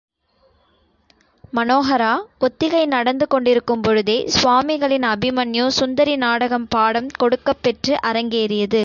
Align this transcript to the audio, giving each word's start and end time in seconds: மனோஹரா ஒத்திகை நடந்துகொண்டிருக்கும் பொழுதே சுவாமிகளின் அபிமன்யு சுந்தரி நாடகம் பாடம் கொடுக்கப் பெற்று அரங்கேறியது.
மனோஹரா 1.53 2.11
ஒத்திகை 2.39 2.83
நடந்துகொண்டிருக்கும் 2.87 3.81
பொழுதே 3.81 4.15
சுவாமிகளின் 4.35 5.05
அபிமன்யு 5.05 5.65
சுந்தரி 5.67 6.15
நாடகம் 6.15 6.67
பாடம் 6.67 7.09
கொடுக்கப் 7.17 7.59
பெற்று 7.61 7.95
அரங்கேறியது. 8.01 8.79